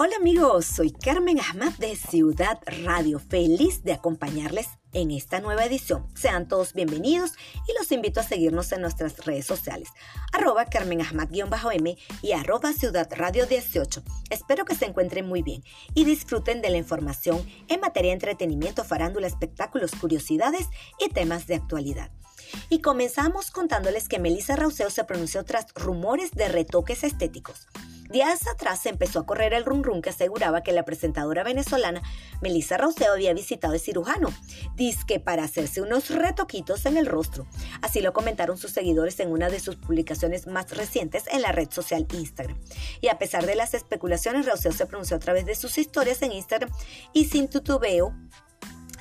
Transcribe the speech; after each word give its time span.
Hola 0.00 0.14
amigos, 0.14 0.64
soy 0.64 0.92
Carmen 0.92 1.40
Ahmad 1.40 1.72
de 1.72 1.96
Ciudad 1.96 2.60
Radio, 2.84 3.18
feliz 3.18 3.82
de 3.82 3.92
acompañarles 3.92 4.68
en 4.92 5.10
esta 5.10 5.40
nueva 5.40 5.64
edición. 5.64 6.06
Sean 6.14 6.46
todos 6.46 6.72
bienvenidos 6.72 7.32
y 7.66 7.76
los 7.76 7.90
invito 7.90 8.20
a 8.20 8.22
seguirnos 8.22 8.70
en 8.70 8.80
nuestras 8.80 9.26
redes 9.26 9.44
sociales, 9.44 9.88
arroba 10.32 10.66
Carmen 10.66 11.02
Ahmad-M 11.02 11.98
y 12.22 12.30
arroba 12.30 12.72
Ciudad 12.74 13.08
Radio 13.10 13.46
18. 13.46 14.04
Espero 14.30 14.64
que 14.64 14.76
se 14.76 14.84
encuentren 14.84 15.26
muy 15.26 15.42
bien 15.42 15.64
y 15.94 16.04
disfruten 16.04 16.62
de 16.62 16.70
la 16.70 16.76
información 16.76 17.44
en 17.66 17.80
materia 17.80 18.10
de 18.10 18.18
entretenimiento, 18.18 18.84
farándula, 18.84 19.26
espectáculos, 19.26 19.90
curiosidades 20.00 20.68
y 21.00 21.08
temas 21.08 21.48
de 21.48 21.56
actualidad. 21.56 22.12
Y 22.68 22.82
comenzamos 22.82 23.50
contándoles 23.50 24.08
que 24.08 24.20
Melissa 24.20 24.54
Rauseo 24.54 24.90
se 24.90 25.02
pronunció 25.02 25.44
tras 25.44 25.74
rumores 25.74 26.30
de 26.30 26.46
retoques 26.46 27.02
estéticos. 27.02 27.66
Días 28.08 28.46
atrás 28.46 28.86
empezó 28.86 29.20
a 29.20 29.26
correr 29.26 29.52
el 29.52 29.66
rum 29.66 29.82
rum 29.82 30.00
que 30.00 30.08
aseguraba 30.08 30.62
que 30.62 30.72
la 30.72 30.86
presentadora 30.86 31.44
venezolana 31.44 32.02
Melissa 32.40 32.78
Rauseo 32.78 33.12
había 33.12 33.34
visitado 33.34 33.74
el 33.74 33.80
cirujano, 33.80 34.30
disque 34.76 35.20
para 35.20 35.44
hacerse 35.44 35.82
unos 35.82 36.08
retoquitos 36.08 36.86
en 36.86 36.96
el 36.96 37.04
rostro. 37.04 37.46
Así 37.82 38.00
lo 38.00 38.14
comentaron 38.14 38.56
sus 38.56 38.70
seguidores 38.70 39.20
en 39.20 39.30
una 39.30 39.50
de 39.50 39.60
sus 39.60 39.76
publicaciones 39.76 40.46
más 40.46 40.74
recientes 40.74 41.24
en 41.30 41.42
la 41.42 41.52
red 41.52 41.70
social 41.70 42.06
Instagram. 42.10 42.58
Y 43.02 43.08
a 43.08 43.18
pesar 43.18 43.44
de 43.44 43.56
las 43.56 43.74
especulaciones, 43.74 44.46
Rauseo 44.46 44.72
se 44.72 44.86
pronunció 44.86 45.16
a 45.18 45.20
través 45.20 45.44
de 45.44 45.54
sus 45.54 45.76
historias 45.76 46.22
en 46.22 46.32
Instagram 46.32 46.70
y 47.12 47.26
sin 47.26 47.48
tutubeo 47.48 48.14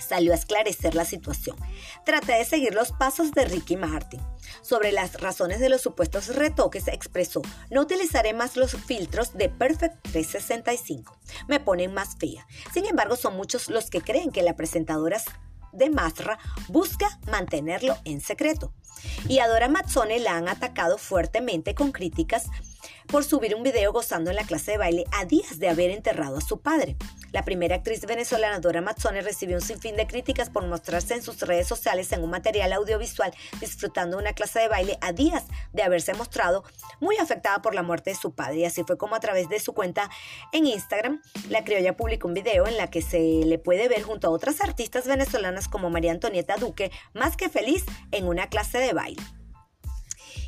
salió 0.08 0.32
a 0.32 0.36
esclarecer 0.36 0.96
la 0.96 1.06
situación. 1.06 1.58
Traté 2.06 2.34
de 2.34 2.46
seguir 2.46 2.74
los 2.74 2.92
pasos 2.92 3.32
de 3.32 3.46
Ricky 3.46 3.76
Martin. 3.76 4.22
Sobre 4.62 4.92
las 4.92 5.20
razones 5.22 5.60
de 5.60 5.70
los 5.70 5.82
supuestos 5.82 6.36
retoques 6.36 6.88
expresó, 6.88 7.42
no 7.70 7.82
utilizaré 7.82 8.34
más 8.34 8.56
los 8.56 8.76
filtros 8.76 9.34
de 9.34 9.50
Perfect 9.50 10.02
365. 10.12 11.18
Me 11.48 11.60
ponen 11.60 11.94
más 11.94 12.18
fea. 12.18 12.48
Sin 12.74 12.86
embargo, 12.86 13.16
son 13.16 13.36
muchos 13.36 13.70
los 13.70 13.90
que 13.90 14.02
creen 14.02 14.32
que 14.32 14.44
la 14.44 14.56
presentadora 14.56 15.22
de 15.74 15.90
Masra 15.90 16.40
busca 16.70 17.20
mantenerlo 17.30 17.98
en 18.06 18.22
secreto. 18.22 18.74
Y 19.28 19.40
a 19.40 19.48
Dora 19.48 19.68
Mazzone 19.68 20.20
la 20.20 20.38
han 20.38 20.48
atacado 20.48 20.98
fuertemente 20.98 21.76
con 21.76 21.92
críticas 21.92 22.48
por 23.08 23.24
subir 23.24 23.56
un 23.56 23.64
video 23.64 23.94
gozando 23.94 24.32
en 24.32 24.36
la 24.36 24.46
clase 24.46 24.72
de 24.72 24.78
baile 24.78 25.06
a 25.12 25.26
días 25.26 25.60
de 25.60 25.70
haber 25.70 25.92
enterrado 25.92 26.38
a 26.38 26.42
su 26.42 26.60
padre. 26.62 26.98
La 27.38 27.46
primera 27.46 27.76
actriz 27.76 28.04
venezolana 28.04 28.60
Dora 28.60 28.82
Mazzone 28.82 29.22
recibió 29.22 29.58
un 29.58 29.62
sinfín 29.62 29.96
de 29.96 30.08
críticas 30.08 30.50
por 30.50 30.66
mostrarse 30.66 31.14
en 31.14 31.22
sus 31.22 31.40
redes 31.42 31.68
sociales 31.68 32.12
en 32.12 32.24
un 32.24 32.32
material 32.32 32.74
audiovisual 32.74 33.32
disfrutando 33.60 34.18
de 34.18 34.24
una 34.24 34.34
clase 34.34 34.62
de 34.62 34.68
baile 34.68 34.98
a 35.02 35.12
días 35.12 35.44
de 35.72 35.84
haberse 35.84 36.16
mostrado 36.16 36.64
muy 37.00 37.16
afectada 37.18 37.62
por 37.62 37.76
la 37.76 37.84
muerte 37.84 38.10
de 38.10 38.16
su 38.16 38.34
padre. 38.34 38.58
Y 38.58 38.66
así 38.66 38.84
fue 38.84 38.98
como 38.98 39.14
a 39.14 39.20
través 39.20 39.50
de 39.50 39.60
su 39.60 39.74
cuenta 39.74 40.10
en 40.52 40.66
Instagram, 40.66 41.22
la 41.48 41.64
criolla 41.64 41.96
publicó 41.96 42.28
un 42.28 42.34
video 42.34 42.66
en 42.66 42.76
la 42.76 42.90
que 42.90 43.04
se 43.04 43.20
le 43.20 43.60
puede 43.60 43.88
ver 43.88 44.02
junto 44.02 44.26
a 44.26 44.32
otras 44.32 44.60
artistas 44.62 45.06
venezolanas 45.06 45.68
como 45.68 45.92
María 45.92 46.14
Antonieta 46.14 46.56
Duque, 46.56 46.90
más 47.14 47.38
que 47.38 47.50
feliz 47.50 47.86
en 48.10 48.28
una 48.28 48.50
clase 48.50 48.80
de 48.80 48.94
baile. 48.94 49.22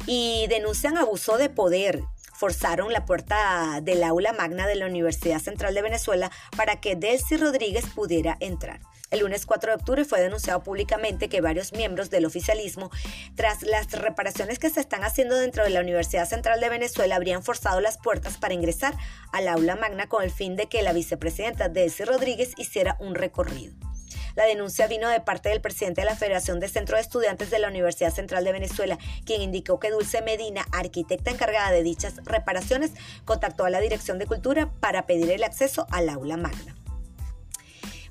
Y 0.08 0.48
denuncian 0.48 0.98
abuso 0.98 1.38
de 1.38 1.50
poder 1.50 2.02
forzaron 2.40 2.94
la 2.94 3.04
puerta 3.04 3.82
del 3.82 4.02
aula 4.02 4.32
magna 4.32 4.66
de 4.66 4.76
la 4.76 4.86
Universidad 4.86 5.42
Central 5.42 5.73
de 5.73 5.82
Venezuela 5.82 6.32
para 6.56 6.80
que 6.80 6.95
Delcy 6.95 7.36
Rodríguez 7.36 7.86
pudiera 7.94 8.38
entrar. 8.40 8.80
El 9.12 9.20
lunes 9.20 9.45
4 9.45 9.72
de 9.72 9.76
octubre 9.76 10.06
fue 10.06 10.22
denunciado 10.22 10.64
públicamente 10.64 11.28
que 11.28 11.42
varios 11.42 11.73
miembros 11.73 12.10
del 12.10 12.26
oficialismo, 12.26 12.92
tras 13.36 13.64
las 13.64 13.92
reparaciones 13.92 14.58
que 14.58 14.70
se 14.70 14.80
están 14.80 15.04
haciendo 15.04 15.36
dentro 15.36 15.66
de 15.66 15.72
la 15.72 15.82
Universidad 15.82 16.30
Central 16.30 16.62
de 16.62 16.70
Venezuela, 16.70 17.17
habrían 17.17 17.44
forzado 17.44 17.82
las 17.82 17.98
puertas 17.98 18.38
para 18.38 18.54
ingresar 18.54 18.95
al 19.34 19.50
aula 19.50 19.76
magna 19.76 20.08
con 20.08 20.23
el 20.23 20.32
fin 20.32 20.56
de 20.56 20.67
que 20.67 20.82
la 20.82 20.94
vicepresidenta 20.94 21.67
Delcy 21.67 22.06
Rodríguez 22.06 22.54
hiciera 22.56 22.95
un 23.02 23.16
recorrido. 23.16 23.89
La 24.39 24.45
denuncia 24.45 24.88
vino 24.88 25.10
de 25.10 25.20
parte 25.20 25.50
del 25.50 25.60
presidente 25.60 26.00
de 26.00 26.05
la 26.05 26.16
Federación 26.16 26.61
de 26.61 26.70
Centro 26.70 26.95
de 26.95 27.02
Estudiantes 27.02 27.50
de 27.50 27.60
la 27.60 27.67
Universidad 27.67 28.14
Central 28.14 28.45
de 28.45 28.54
Venezuela, 28.54 28.98
quien 29.26 29.42
indicó 29.42 29.82
que 29.82 29.92
Dulce 29.92 30.22
Medina, 30.22 30.66
arquitecta 30.72 31.30
encargada 31.30 31.72
de 31.72 31.83
dichas 31.83 32.14
reparaciones, 32.23 32.92
contactó 33.26 33.66
a 33.66 33.70
la 33.70 33.82
Dirección 33.82 34.17
de 34.17 34.27
Cultura 34.27 34.72
para 34.80 35.05
pedir 35.05 35.30
el 35.30 35.44
acceso 35.44 35.88
al 35.92 36.08
aula 36.08 36.38
magna. 36.38 36.79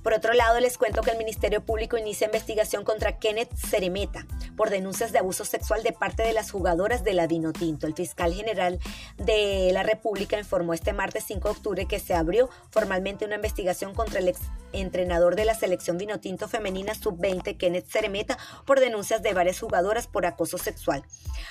Por 0.09 0.17
otro 0.17 0.33
lado, 0.33 0.59
les 0.59 0.79
cuento 0.79 1.03
que 1.03 1.11
el 1.11 1.19
Ministerio 1.19 1.61
Público 1.61 1.99
inicia 1.99 2.25
investigación 2.25 2.83
contra 2.83 3.19
Kenneth 3.19 3.55
Ceremeta 3.55 4.27
por 4.57 4.71
denuncias 4.71 5.13
de 5.13 5.19
abuso 5.19 5.45
sexual 5.45 5.83
de 5.83 5.93
parte 5.93 6.23
de 6.23 6.33
las 6.33 6.51
jugadoras 6.51 7.05
de 7.05 7.13
la 7.13 7.29
Tinto. 7.29 7.87
El 7.87 7.93
fiscal 7.93 8.33
general 8.33 8.79
de 9.19 9.69
la 9.75 9.83
República 9.83 10.39
informó 10.39 10.73
este 10.73 10.95
martes 10.95 11.25
5 11.27 11.49
de 11.49 11.53
octubre 11.55 11.87
que 11.87 12.01
se 12.01 12.15
abrió 12.15 12.49
formalmente 12.71 13.27
una 13.27 13.35
investigación 13.35 13.93
contra 13.93 14.21
el 14.21 14.29
ex 14.29 14.41
entrenador 14.73 15.37
de 15.37 15.45
la 15.45 15.55
selección 15.55 15.99
Tinto 15.99 16.49
femenina 16.49 16.95
sub-20, 16.95 17.59
Kenneth 17.59 17.91
Ceremeta, 17.91 18.39
por 18.65 18.81
denuncias 18.81 19.23
de 19.23 19.35
varias 19.35 19.61
jugadoras 19.61 20.07
por 20.07 20.25
acoso 20.25 20.57
sexual. 20.57 21.05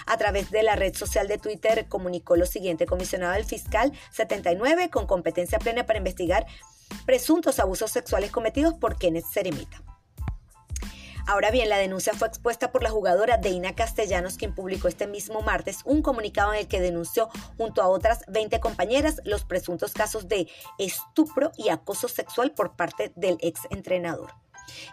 A 0.07 0.17
través 0.17 0.49
de 0.49 0.63
la 0.63 0.75
red 0.75 0.95
social 0.95 1.27
de 1.27 1.37
Twitter 1.37 1.85
comunicó 1.87 2.35
lo 2.35 2.47
siguiente, 2.47 2.87
comisionado 2.87 3.33
del 3.33 3.45
fiscal 3.45 3.93
79 4.09 4.89
con 4.89 5.05
competencia 5.05 5.59
plena 5.59 5.85
para 5.85 5.99
investigar 5.99 6.47
presuntos 7.05 7.59
abusos 7.59 7.91
sexuales 7.91 8.31
cometidos 8.31 8.73
por 8.75 8.97
Kenneth 8.97 9.25
Ceremita. 9.31 9.81
Ahora 11.27 11.51
bien, 11.51 11.67
la 11.67 11.77
denuncia 11.77 12.13
fue 12.13 12.29
expuesta 12.29 12.71
por 12.71 12.83
la 12.83 12.89
jugadora 12.89 13.37
Deina 13.37 13.75
Castellanos, 13.75 14.37
quien 14.37 14.55
publicó 14.55 14.87
este 14.87 15.07
mismo 15.07 15.41
martes 15.41 15.79
un 15.83 16.01
comunicado 16.01 16.53
en 16.53 16.59
el 16.59 16.67
que 16.69 16.79
denunció 16.79 17.27
junto 17.57 17.81
a 17.81 17.89
otras 17.89 18.21
20 18.29 18.61
compañeras 18.61 19.19
los 19.25 19.43
presuntos 19.43 19.91
casos 19.91 20.29
de 20.29 20.47
estupro 20.77 21.51
y 21.57 21.67
acoso 21.67 22.07
sexual 22.07 22.51
por 22.51 22.77
parte 22.77 23.11
del 23.17 23.37
ex 23.41 23.59
entrenador. 23.71 24.31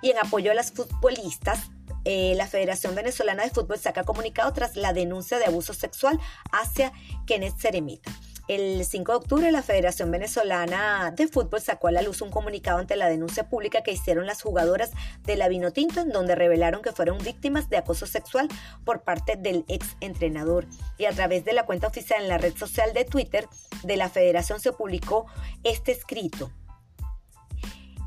Y 0.03 0.11
en 0.11 0.19
apoyo 0.19 0.51
a 0.51 0.55
las 0.55 0.73
futbolistas, 0.73 1.71
eh, 2.05 2.35
la 2.37 2.49
Federación 2.49 2.97
Venezolana 2.97 3.45
de 3.45 3.51
Fútbol 3.51 3.79
saca 3.79 4.03
comunicado 4.03 4.53
tras 4.53 4.75
la 4.75 4.93
denuncia 4.93 5.39
de 5.39 5.47
abuso 5.47 5.73
sexual 5.73 6.19
hacia 6.51 6.93
Kenneth 7.27 7.59
Ceremita. 7.59 8.11
El 8.47 8.85
5 8.85 9.11
de 9.11 9.17
octubre, 9.17 9.53
la 9.53 9.63
Federación 9.63 10.11
Venezolana 10.11 11.11
de 11.13 11.29
Fútbol 11.29 11.63
sacó 11.63 11.89
a 11.89 11.93
la 11.93 12.03
luz 12.03 12.21
un 12.21 12.31
comunicado 12.31 12.79
ante 12.79 12.95
la 12.95 13.09
denuncia 13.09 13.49
pública 13.49 13.83
que 13.83 13.93
hicieron 13.93 14.27
las 14.27 14.43
jugadoras 14.43 14.91
de 15.23 15.37
la 15.37 15.49
Vinotinto, 15.49 16.01
en 16.01 16.11
donde 16.11 16.35
revelaron 16.35 16.83
que 16.83 16.93
fueron 16.93 17.17
víctimas 17.17 17.71
de 17.71 17.79
acoso 17.79 18.07
sexual 18.07 18.49
por 18.85 19.01
parte 19.01 19.37
del 19.37 19.65
ex 19.69 19.97
entrenador. 20.01 20.67
Y 20.99 21.07
a 21.07 21.13
través 21.13 21.47
de 21.47 21.55
la 21.55 21.65
cuenta 21.65 21.87
oficial 21.87 22.21
en 22.23 22.29
la 22.29 22.37
red 22.37 22.55
social 22.55 22.93
de 22.93 23.07
Twitter 23.07 23.49
de 23.83 23.97
la 23.97 24.11
Federación 24.11 24.61
se 24.61 24.73
publicó 24.73 25.25
este 25.63 25.93
escrito 25.93 26.51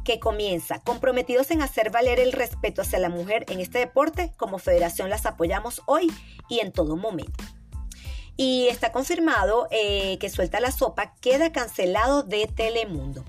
que 0.05 0.19
comienza, 0.19 0.79
comprometidos 0.81 1.49
en 1.49 1.63
hacer 1.63 1.89
valer 1.89 2.19
el 2.19 2.31
respeto 2.31 2.83
hacia 2.83 2.99
la 2.99 3.09
mujer 3.09 3.43
en 3.49 3.59
este 3.59 3.79
deporte, 3.79 4.31
como 4.37 4.59
federación 4.59 5.09
las 5.09 5.25
apoyamos 5.25 5.81
hoy 5.87 6.13
y 6.47 6.59
en 6.59 6.71
todo 6.71 6.95
momento. 6.95 7.43
Y 8.37 8.67
está 8.69 8.91
confirmado 8.91 9.67
eh, 9.71 10.17
que 10.19 10.29
Suelta 10.29 10.59
la 10.59 10.71
Sopa 10.71 11.15
queda 11.19 11.51
cancelado 11.51 12.21
de 12.21 12.47
Telemundo. 12.47 13.25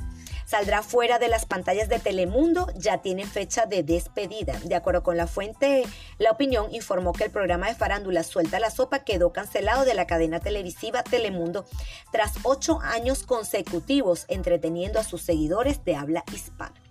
Saldrá 0.48 0.82
fuera 0.82 1.18
de 1.18 1.28
las 1.28 1.44
pantallas 1.44 1.90
de 1.90 1.98
Telemundo, 1.98 2.68
ya 2.74 3.02
tiene 3.02 3.26
fecha 3.26 3.66
de 3.66 3.82
despedida. 3.82 4.58
De 4.64 4.74
acuerdo 4.74 5.02
con 5.02 5.18
la 5.18 5.26
fuente, 5.26 5.84
La 6.16 6.30
Opinión 6.30 6.68
informó 6.72 7.12
que 7.12 7.24
el 7.24 7.30
programa 7.30 7.68
de 7.68 7.74
farándula 7.74 8.22
Suelta 8.22 8.58
la 8.58 8.70
Sopa 8.70 9.00
quedó 9.00 9.30
cancelado 9.30 9.84
de 9.84 9.92
la 9.92 10.06
cadena 10.06 10.40
televisiva 10.40 11.02
Telemundo 11.02 11.66
tras 12.12 12.32
ocho 12.44 12.80
años 12.80 13.24
consecutivos 13.24 14.24
entreteniendo 14.28 14.98
a 14.98 15.04
sus 15.04 15.20
seguidores 15.20 15.84
de 15.84 15.96
habla 15.96 16.24
hispana. 16.32 16.87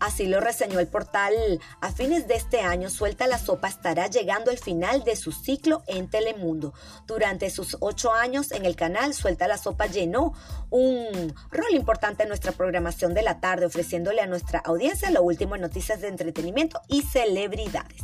Así 0.00 0.24
lo 0.24 0.40
reseñó 0.40 0.80
el 0.80 0.88
portal. 0.88 1.34
A 1.82 1.92
fines 1.92 2.26
de 2.26 2.34
este 2.34 2.62
año, 2.62 2.88
Suelta 2.88 3.26
la 3.26 3.38
Sopa 3.38 3.68
estará 3.68 4.06
llegando 4.06 4.50
al 4.50 4.58
final 4.58 5.04
de 5.04 5.14
su 5.14 5.30
ciclo 5.30 5.82
en 5.86 6.08
Telemundo. 6.08 6.72
Durante 7.06 7.50
sus 7.50 7.76
ocho 7.80 8.12
años 8.12 8.50
en 8.50 8.64
el 8.64 8.76
canal, 8.76 9.12
Suelta 9.12 9.46
la 9.46 9.58
Sopa 9.58 9.86
llenó 9.86 10.32
un 10.70 11.34
rol 11.50 11.74
importante 11.74 12.22
en 12.22 12.30
nuestra 12.30 12.52
programación 12.52 13.12
de 13.12 13.22
la 13.22 13.40
tarde, 13.40 13.66
ofreciéndole 13.66 14.22
a 14.22 14.26
nuestra 14.26 14.60
audiencia 14.60 15.10
lo 15.10 15.22
último 15.22 15.54
en 15.54 15.60
noticias 15.60 16.00
de 16.00 16.08
entretenimiento 16.08 16.80
y 16.88 17.02
celebridades. 17.02 18.02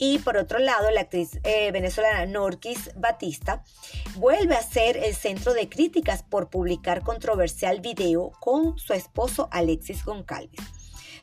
Y 0.00 0.20
por 0.20 0.36
otro 0.36 0.60
lado, 0.60 0.88
la 0.92 1.00
actriz 1.00 1.40
eh, 1.42 1.72
venezolana 1.72 2.24
Norquis 2.26 2.92
Batista 2.94 3.64
vuelve 4.14 4.54
a 4.54 4.62
ser 4.62 4.96
el 4.96 5.16
centro 5.16 5.52
de 5.52 5.68
críticas 5.68 6.22
por 6.22 6.48
publicar 6.48 7.02
controversial 7.02 7.80
video 7.80 8.30
con 8.38 8.78
su 8.78 8.92
esposo 8.92 9.48
Alexis 9.50 10.04
Goncalves. 10.04 10.77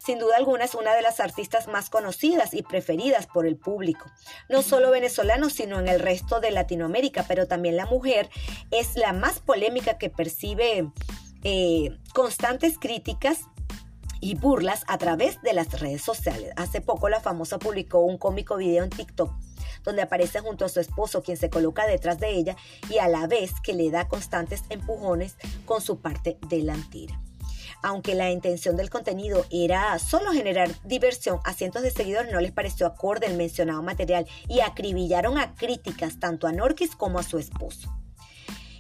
Sin 0.06 0.20
duda 0.20 0.38
alguna 0.38 0.66
es 0.66 0.76
una 0.76 0.94
de 0.94 1.02
las 1.02 1.20
artistas 1.20 1.68
más 1.68 1.90
conocidas 1.90 2.54
y 2.54 2.62
preferidas 2.62 3.26
por 3.26 3.48
el 3.48 3.58
público, 3.58 4.06
no 4.50 4.62
solo 4.62 4.92
venezolano, 4.92 5.50
sino 5.50 5.80
en 5.80 5.88
el 5.88 6.00
resto 6.00 6.40
de 6.40 6.52
Latinoamérica, 6.52 7.26
pero 7.28 7.48
también 7.48 7.76
la 7.76 7.88
mujer 7.88 8.30
es 8.70 8.96
la 8.98 9.14
más 9.14 9.40
polémica 9.40 9.98
que 9.98 10.12
percibe 10.12 10.92
eh, 11.44 11.98
constantes 12.14 12.78
críticas 12.78 13.40
y 14.22 14.36
burlas 14.36 14.84
a 14.88 15.00
través 15.00 15.42
de 15.42 15.54
las 15.54 15.80
redes 15.80 16.04
sociales. 16.04 16.52
Hace 16.56 16.82
poco 16.82 17.10
la 17.10 17.20
famosa 17.20 17.58
publicó 17.58 18.02
un 18.02 18.20
cómico 18.20 18.58
video 18.58 18.84
en 18.84 18.92
TikTok 18.92 19.32
donde 19.84 20.02
aparece 20.02 20.40
junto 20.40 20.66
a 20.66 20.70
su 20.70 20.80
esposo 20.80 21.24
quien 21.24 21.38
se 21.38 21.50
coloca 21.50 21.88
detrás 21.88 22.20
de 22.20 22.32
ella 22.32 22.56
y 22.90 22.98
a 22.98 23.08
la 23.08 23.28
vez 23.28 23.52
que 23.64 23.74
le 23.74 23.90
da 23.92 24.08
constantes 24.08 24.64
empujones 24.70 25.38
con 25.66 25.82
su 25.82 26.00
parte 26.00 26.38
delantera. 26.48 27.20
Aunque 27.82 28.16
la 28.16 28.32
intención 28.32 28.76
del 28.76 28.90
contenido 28.90 29.46
era 29.52 29.98
solo 30.00 30.32
generar 30.32 30.70
diversión, 30.84 31.40
a 31.44 31.54
cientos 31.54 31.84
de 31.84 31.92
seguidores 31.92 32.32
no 32.32 32.40
les 32.40 32.52
pareció 32.52 32.88
acorde 32.88 33.28
el 33.28 33.38
mencionado 33.38 33.82
material 33.84 34.28
y 34.48 34.62
acribillaron 34.62 35.38
a 35.38 35.56
críticas 35.56 36.20
tanto 36.20 36.48
a 36.48 36.52
Norquis 36.52 36.96
como 36.96 37.20
a 37.20 37.24
su 37.24 37.38
esposo. 37.38 37.96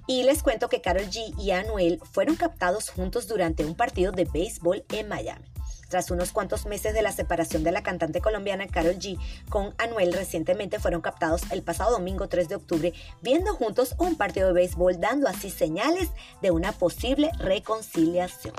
Y 0.07 0.23
les 0.23 0.43
cuento 0.43 0.69
que 0.69 0.81
Carol 0.81 1.05
G 1.05 1.33
y 1.39 1.51
Anuel 1.51 1.99
fueron 2.11 2.35
captados 2.35 2.89
juntos 2.89 3.27
durante 3.27 3.65
un 3.65 3.75
partido 3.75 4.11
de 4.11 4.25
béisbol 4.25 4.85
en 4.89 5.07
Miami. 5.07 5.45
Tras 5.89 6.11
unos 6.11 6.31
cuantos 6.31 6.65
meses 6.65 6.93
de 6.93 7.01
la 7.01 7.11
separación 7.11 7.63
de 7.63 7.71
la 7.71 7.83
cantante 7.83 8.21
colombiana 8.21 8.67
Carol 8.67 8.97
G 8.97 9.19
con 9.49 9.73
Anuel, 9.77 10.13
recientemente 10.13 10.79
fueron 10.79 11.01
captados 11.01 11.43
el 11.51 11.63
pasado 11.63 11.91
domingo 11.91 12.27
3 12.27 12.49
de 12.49 12.55
octubre 12.55 12.93
viendo 13.21 13.53
juntos 13.53 13.95
un 13.97 14.15
partido 14.15 14.47
de 14.47 14.53
béisbol, 14.53 14.99
dando 14.99 15.27
así 15.27 15.49
señales 15.49 16.09
de 16.41 16.51
una 16.51 16.71
posible 16.71 17.31
reconciliación 17.39 18.53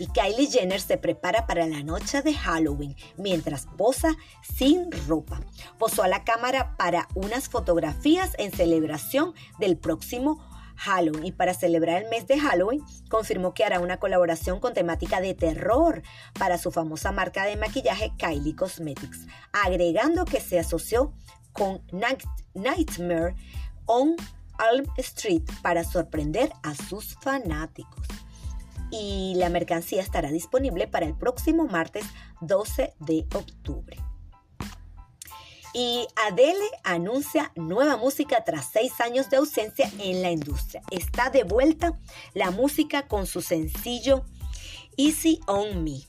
y 0.00 0.06
Kylie 0.06 0.50
Jenner 0.50 0.80
se 0.80 0.96
prepara 0.96 1.46
para 1.46 1.66
la 1.66 1.82
noche 1.82 2.22
de 2.22 2.32
Halloween 2.32 2.96
mientras 3.18 3.66
posa 3.76 4.16
sin 4.42 4.90
ropa. 5.06 5.42
Posó 5.78 6.02
a 6.02 6.08
la 6.08 6.24
cámara 6.24 6.74
para 6.78 7.06
unas 7.14 7.50
fotografías 7.50 8.32
en 8.38 8.50
celebración 8.50 9.34
del 9.58 9.76
próximo 9.76 10.40
Halloween 10.76 11.26
y 11.26 11.32
para 11.32 11.52
celebrar 11.52 12.02
el 12.02 12.08
mes 12.08 12.26
de 12.26 12.40
Halloween 12.40 12.82
confirmó 13.10 13.52
que 13.52 13.62
hará 13.62 13.78
una 13.80 13.98
colaboración 13.98 14.58
con 14.58 14.72
temática 14.72 15.20
de 15.20 15.34
terror 15.34 16.00
para 16.38 16.56
su 16.56 16.70
famosa 16.72 17.12
marca 17.12 17.44
de 17.44 17.56
maquillaje 17.56 18.12
Kylie 18.16 18.56
Cosmetics, 18.56 19.26
agregando 19.52 20.24
que 20.24 20.40
se 20.40 20.58
asoció 20.58 21.12
con 21.52 21.82
Nightmare 22.54 23.34
on 23.84 24.16
Elm 24.72 24.86
Street 24.96 25.42
para 25.60 25.84
sorprender 25.84 26.50
a 26.62 26.74
sus 26.74 27.16
fanáticos 27.16 28.06
y 28.90 29.34
la 29.36 29.48
mercancía 29.48 30.02
estará 30.02 30.30
disponible 30.30 30.86
para 30.86 31.06
el 31.06 31.14
próximo 31.14 31.66
martes 31.66 32.04
12 32.40 32.94
de 32.98 33.26
octubre. 33.34 33.96
Y 35.72 36.08
Adele 36.28 36.64
anuncia 36.82 37.52
nueva 37.54 37.96
música 37.96 38.42
tras 38.44 38.70
seis 38.72 39.00
años 39.00 39.30
de 39.30 39.36
ausencia 39.36 39.90
en 40.00 40.20
la 40.20 40.30
industria. 40.30 40.82
Está 40.90 41.30
de 41.30 41.44
vuelta 41.44 41.98
la 42.34 42.50
música 42.50 43.06
con 43.06 43.26
su 43.26 43.40
sencillo 43.40 44.24
Easy 44.96 45.40
on 45.46 45.84
Me. 45.84 46.00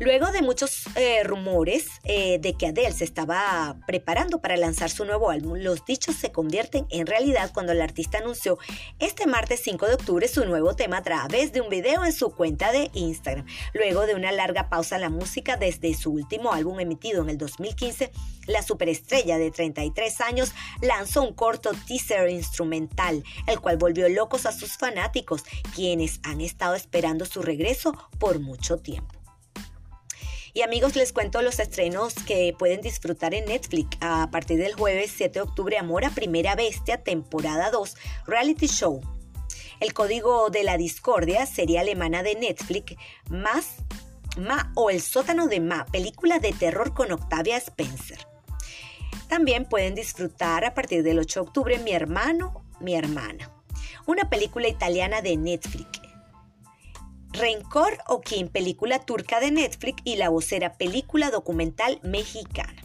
Luego 0.00 0.32
de 0.32 0.40
muchos 0.40 0.86
eh, 0.96 1.22
rumores 1.24 1.88
eh, 2.04 2.38
de 2.38 2.54
que 2.54 2.68
Adele 2.68 2.92
se 2.92 3.04
estaba 3.04 3.76
preparando 3.86 4.40
para 4.40 4.56
lanzar 4.56 4.88
su 4.88 5.04
nuevo 5.04 5.28
álbum, 5.28 5.58
los 5.58 5.84
dichos 5.84 6.16
se 6.16 6.32
convierten 6.32 6.86
en 6.88 7.06
realidad 7.06 7.50
cuando 7.52 7.72
el 7.72 7.82
artista 7.82 8.16
anunció 8.16 8.58
este 8.98 9.26
martes 9.26 9.60
5 9.62 9.86
de 9.86 9.94
octubre 9.94 10.26
su 10.26 10.46
nuevo 10.46 10.74
tema 10.74 10.96
a 10.96 11.02
través 11.02 11.52
de 11.52 11.60
un 11.60 11.68
video 11.68 12.02
en 12.06 12.14
su 12.14 12.34
cuenta 12.34 12.72
de 12.72 12.90
Instagram. 12.94 13.44
Luego 13.74 14.06
de 14.06 14.14
una 14.14 14.32
larga 14.32 14.70
pausa 14.70 14.94
en 14.94 15.02
la 15.02 15.10
música 15.10 15.58
desde 15.58 15.92
su 15.92 16.12
último 16.12 16.54
álbum 16.54 16.80
emitido 16.80 17.22
en 17.22 17.28
el 17.28 17.36
2015, 17.36 18.10
la 18.46 18.62
superestrella 18.62 19.36
de 19.36 19.50
33 19.50 20.22
años 20.22 20.52
lanzó 20.80 21.22
un 21.22 21.34
corto 21.34 21.72
teaser 21.86 22.30
instrumental, 22.30 23.22
el 23.46 23.60
cual 23.60 23.76
volvió 23.76 24.08
locos 24.08 24.46
a 24.46 24.52
sus 24.52 24.78
fanáticos, 24.78 25.44
quienes 25.74 26.20
han 26.22 26.40
estado 26.40 26.74
esperando 26.74 27.26
su 27.26 27.42
regreso 27.42 27.92
por 28.18 28.40
mucho 28.40 28.78
tiempo. 28.78 29.19
Y 30.52 30.62
amigos, 30.62 30.96
les 30.96 31.12
cuento 31.12 31.42
los 31.42 31.60
estrenos 31.60 32.14
que 32.14 32.54
pueden 32.58 32.80
disfrutar 32.80 33.34
en 33.34 33.44
Netflix 33.44 33.96
a 34.00 34.30
partir 34.32 34.58
del 34.58 34.74
jueves 34.74 35.12
7 35.16 35.34
de 35.34 35.40
octubre. 35.42 35.78
Amor 35.78 36.04
a 36.04 36.10
Primera 36.10 36.56
Bestia, 36.56 37.04
temporada 37.04 37.70
2, 37.70 37.96
reality 38.26 38.66
show. 38.66 39.00
El 39.78 39.94
código 39.94 40.50
de 40.50 40.64
la 40.64 40.76
discordia, 40.76 41.46
sería 41.46 41.82
alemana 41.82 42.24
de 42.24 42.34
Netflix, 42.34 42.96
más 43.28 43.76
Ma 44.38 44.72
o 44.74 44.90
El 44.90 45.00
sótano 45.00 45.46
de 45.46 45.60
Ma, 45.60 45.86
película 45.86 46.38
de 46.38 46.52
terror 46.52 46.94
con 46.94 47.12
Octavia 47.12 47.56
Spencer. 47.56 48.18
También 49.28 49.64
pueden 49.64 49.94
disfrutar 49.94 50.64
a 50.64 50.74
partir 50.74 51.02
del 51.02 51.20
8 51.20 51.40
de 51.40 51.46
octubre 51.46 51.78
Mi 51.78 51.92
hermano, 51.92 52.64
mi 52.80 52.94
hermana, 52.96 53.52
una 54.06 54.28
película 54.28 54.66
italiana 54.66 55.22
de 55.22 55.36
Netflix. 55.36 56.00
Rencor 57.32 57.98
o 58.08 58.20
Kim, 58.20 58.48
película 58.48 58.98
turca 58.98 59.40
de 59.40 59.50
Netflix 59.50 60.02
y 60.04 60.16
La 60.16 60.28
Vocera, 60.28 60.74
película 60.74 61.30
documental 61.30 62.00
mexicana. 62.02 62.82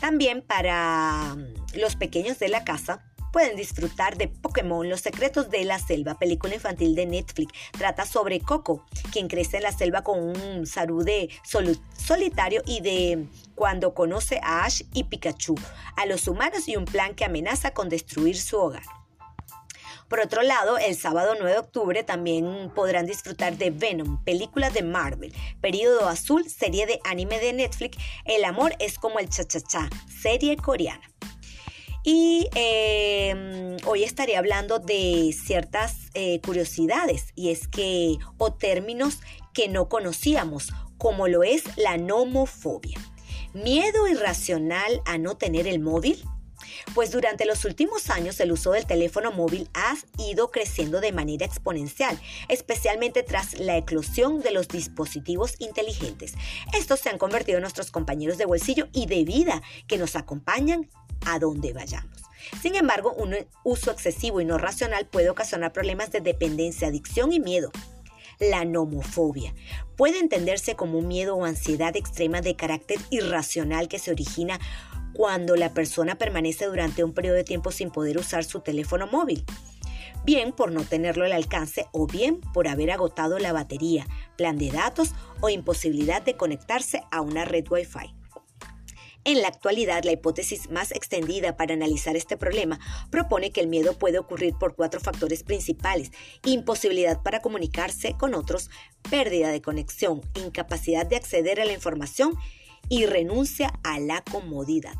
También 0.00 0.42
para 0.42 1.34
mm, 1.34 1.78
los 1.78 1.96
pequeños 1.96 2.38
de 2.38 2.48
la 2.48 2.64
casa 2.64 3.04
pueden 3.32 3.56
disfrutar 3.56 4.16
de 4.16 4.28
Pokémon 4.28 4.88
Los 4.88 5.00
Secretos 5.00 5.50
de 5.50 5.64
la 5.64 5.80
Selva, 5.80 6.16
película 6.20 6.54
infantil 6.54 6.94
de 6.94 7.04
Netflix. 7.04 7.52
Trata 7.72 8.06
sobre 8.06 8.38
Coco, 8.38 8.86
quien 9.10 9.26
crece 9.26 9.56
en 9.56 9.64
la 9.64 9.72
selva 9.72 10.04
con 10.04 10.20
un 10.20 10.66
sarude 10.68 11.28
solitario 11.96 12.62
y 12.64 12.80
de 12.80 13.26
cuando 13.56 13.92
conoce 13.92 14.38
a 14.40 14.64
Ash 14.64 14.82
y 14.92 15.04
Pikachu, 15.04 15.56
a 15.96 16.06
los 16.06 16.28
humanos 16.28 16.68
y 16.68 16.76
un 16.76 16.84
plan 16.84 17.16
que 17.16 17.24
amenaza 17.24 17.72
con 17.72 17.88
destruir 17.88 18.40
su 18.40 18.56
hogar. 18.56 18.84
Por 20.14 20.22
otro 20.22 20.42
lado, 20.42 20.78
el 20.78 20.94
sábado 20.94 21.32
9 21.36 21.54
de 21.54 21.58
octubre 21.58 22.04
también 22.04 22.70
podrán 22.72 23.04
disfrutar 23.04 23.58
de 23.58 23.72
Venom, 23.72 24.22
película 24.22 24.70
de 24.70 24.84
Marvel, 24.84 25.34
Período 25.60 26.06
Azul, 26.06 26.48
serie 26.48 26.86
de 26.86 27.00
anime 27.02 27.40
de 27.40 27.52
Netflix, 27.52 27.98
El 28.24 28.44
amor 28.44 28.76
es 28.78 28.96
como 28.96 29.18
el 29.18 29.28
cha-cha-cha, 29.28 29.90
serie 30.22 30.56
coreana. 30.56 31.02
Y 32.04 32.48
em, 32.54 33.76
hoy 33.86 34.04
estaré 34.04 34.36
hablando 34.36 34.78
de 34.78 35.34
ciertas 35.36 35.96
eh, 36.14 36.40
curiosidades 36.42 37.32
y 37.34 37.50
es 37.50 37.66
que, 37.66 38.14
o 38.38 38.52
términos 38.52 39.18
que 39.52 39.66
no 39.66 39.88
conocíamos, 39.88 40.68
como 40.96 41.26
lo 41.26 41.42
es 41.42 41.64
la 41.76 41.96
nomofobia. 41.96 43.00
Miedo 43.52 44.06
irracional 44.06 45.02
a 45.06 45.18
no 45.18 45.36
tener 45.36 45.66
el 45.66 45.80
móvil, 45.80 46.24
pues 46.94 47.10
durante 47.10 47.44
los 47.44 47.64
últimos 47.64 48.08
años 48.08 48.38
el 48.40 48.52
uso 48.52 48.72
del 48.72 48.86
teléfono 48.86 49.32
móvil 49.32 49.68
ha 49.74 49.94
ido 50.18 50.50
creciendo 50.50 51.00
de 51.00 51.12
manera 51.12 51.44
exponencial, 51.44 52.18
especialmente 52.48 53.22
tras 53.22 53.58
la 53.58 53.76
eclosión 53.76 54.40
de 54.40 54.52
los 54.52 54.68
dispositivos 54.68 55.56
inteligentes. 55.58 56.34
Estos 56.72 57.00
se 57.00 57.10
han 57.10 57.18
convertido 57.18 57.58
en 57.58 57.62
nuestros 57.62 57.90
compañeros 57.90 58.38
de 58.38 58.46
bolsillo 58.46 58.88
y 58.92 59.06
de 59.06 59.24
vida 59.24 59.62
que 59.88 59.98
nos 59.98 60.14
acompañan 60.16 60.88
a 61.26 61.38
donde 61.38 61.72
vayamos. 61.72 62.22
Sin 62.62 62.74
embargo, 62.76 63.12
un 63.14 63.34
uso 63.64 63.90
excesivo 63.90 64.40
y 64.40 64.44
no 64.44 64.58
racional 64.58 65.06
puede 65.06 65.30
ocasionar 65.30 65.72
problemas 65.72 66.12
de 66.12 66.20
dependencia, 66.20 66.88
adicción 66.88 67.32
y 67.32 67.40
miedo. 67.40 67.72
La 68.38 68.64
nomofobia 68.64 69.54
puede 69.96 70.18
entenderse 70.18 70.74
como 70.74 70.98
un 70.98 71.08
miedo 71.08 71.36
o 71.36 71.44
ansiedad 71.44 71.96
extrema 71.96 72.40
de 72.40 72.56
carácter 72.56 72.98
irracional 73.10 73.88
que 73.88 73.98
se 73.98 74.10
origina 74.10 74.58
cuando 75.14 75.56
la 75.56 75.72
persona 75.72 76.16
permanece 76.16 76.66
durante 76.66 77.04
un 77.04 77.14
periodo 77.14 77.36
de 77.36 77.44
tiempo 77.44 77.70
sin 77.70 77.90
poder 77.90 78.18
usar 78.18 78.44
su 78.44 78.60
teléfono 78.60 79.06
móvil. 79.06 79.44
Bien 80.24 80.52
por 80.52 80.72
no 80.72 80.84
tenerlo 80.84 81.24
al 81.24 81.32
alcance 81.32 81.86
o 81.92 82.06
bien 82.06 82.40
por 82.52 82.66
haber 82.66 82.90
agotado 82.90 83.38
la 83.38 83.52
batería, 83.52 84.06
plan 84.36 84.58
de 84.58 84.70
datos 84.70 85.12
o 85.40 85.50
imposibilidad 85.50 86.22
de 86.22 86.36
conectarse 86.36 87.02
a 87.10 87.20
una 87.20 87.44
red 87.44 87.64
Wi-Fi. 87.70 88.14
En 89.26 89.40
la 89.40 89.48
actualidad, 89.48 90.04
la 90.04 90.12
hipótesis 90.12 90.70
más 90.70 90.92
extendida 90.92 91.56
para 91.56 91.72
analizar 91.72 92.14
este 92.14 92.36
problema 92.36 92.78
propone 93.10 93.52
que 93.52 93.62
el 93.62 93.68
miedo 93.68 93.98
puede 93.98 94.18
ocurrir 94.18 94.54
por 94.58 94.74
cuatro 94.74 95.00
factores 95.00 95.42
principales. 95.42 96.10
Imposibilidad 96.44 97.22
para 97.22 97.40
comunicarse 97.40 98.16
con 98.18 98.34
otros, 98.34 98.70
pérdida 99.10 99.48
de 99.50 99.62
conexión, 99.62 100.20
incapacidad 100.34 101.06
de 101.06 101.16
acceder 101.16 101.58
a 101.58 101.64
la 101.64 101.72
información 101.72 102.36
y 102.88 103.06
renuncia 103.06 103.72
a 103.82 103.98
la 103.98 104.22
comodidad. 104.22 104.94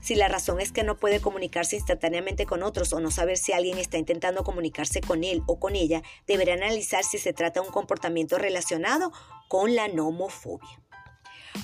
Si 0.00 0.14
la 0.14 0.28
razón 0.28 0.60
es 0.60 0.72
que 0.72 0.84
no 0.84 0.96
puede 0.96 1.20
comunicarse 1.20 1.76
instantáneamente 1.76 2.46
con 2.46 2.62
otros 2.62 2.92
o 2.92 3.00
no 3.00 3.10
saber 3.10 3.36
si 3.36 3.52
alguien 3.52 3.78
está 3.78 3.98
intentando 3.98 4.44
comunicarse 4.44 5.00
con 5.00 5.22
él 5.24 5.42
o 5.46 5.58
con 5.58 5.76
ella, 5.76 6.02
deberá 6.26 6.54
analizar 6.54 7.04
si 7.04 7.18
se 7.18 7.32
trata 7.32 7.60
de 7.60 7.66
un 7.66 7.72
comportamiento 7.72 8.38
relacionado 8.38 9.12
con 9.48 9.74
la 9.74 9.88
nomofobia. 9.88 10.80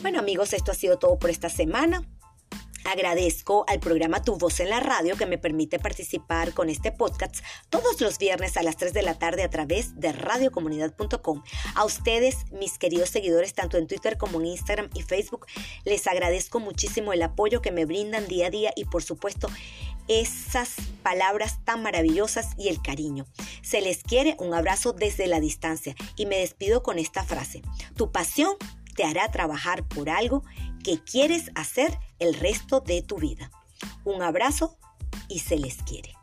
Bueno 0.02 0.18
amigos, 0.18 0.52
esto 0.52 0.72
ha 0.72 0.74
sido 0.74 0.98
todo 0.98 1.18
por 1.18 1.30
esta 1.30 1.48
semana. 1.48 2.02
Agradezco 2.84 3.64
al 3.66 3.80
programa 3.80 4.22
Tu 4.22 4.36
Voz 4.36 4.60
en 4.60 4.68
la 4.68 4.78
Radio 4.78 5.16
que 5.16 5.26
me 5.26 5.38
permite 5.38 5.78
participar 5.78 6.52
con 6.52 6.68
este 6.68 6.92
podcast 6.92 7.36
todos 7.70 8.00
los 8.00 8.18
viernes 8.18 8.56
a 8.56 8.62
las 8.62 8.76
3 8.76 8.92
de 8.92 9.02
la 9.02 9.18
tarde 9.18 9.42
a 9.42 9.50
través 9.50 9.98
de 9.98 10.12
radiocomunidad.com. 10.12 11.42
A 11.74 11.84
ustedes, 11.84 12.50
mis 12.52 12.78
queridos 12.78 13.08
seguidores, 13.08 13.54
tanto 13.54 13.78
en 13.78 13.86
Twitter 13.86 14.18
como 14.18 14.40
en 14.40 14.46
Instagram 14.46 14.90
y 14.94 15.02
Facebook, 15.02 15.46
les 15.84 16.06
agradezco 16.06 16.60
muchísimo 16.60 17.12
el 17.12 17.22
apoyo 17.22 17.62
que 17.62 17.72
me 17.72 17.86
brindan 17.86 18.28
día 18.28 18.48
a 18.48 18.50
día 18.50 18.72
y 18.76 18.84
por 18.84 19.02
supuesto 19.02 19.48
esas 20.06 20.74
palabras 21.02 21.64
tan 21.64 21.82
maravillosas 21.82 22.50
y 22.58 22.68
el 22.68 22.82
cariño. 22.82 23.26
Se 23.62 23.80
les 23.80 24.02
quiere 24.02 24.36
un 24.38 24.52
abrazo 24.52 24.92
desde 24.92 25.26
la 25.26 25.40
distancia 25.40 25.94
y 26.16 26.26
me 26.26 26.38
despido 26.38 26.82
con 26.82 26.98
esta 26.98 27.24
frase. 27.24 27.62
Tu 27.96 28.12
pasión 28.12 28.54
te 28.94 29.04
hará 29.04 29.30
trabajar 29.30 29.86
por 29.88 30.08
algo 30.08 30.44
que 30.84 31.02
quieres 31.02 31.50
hacer 31.56 31.98
el 32.20 32.34
resto 32.34 32.78
de 32.78 33.02
tu 33.02 33.16
vida. 33.16 33.50
Un 34.04 34.22
abrazo 34.22 34.78
y 35.28 35.40
se 35.40 35.56
les 35.56 35.82
quiere. 35.82 36.14